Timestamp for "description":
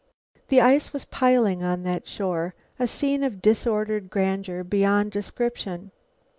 5.11-5.91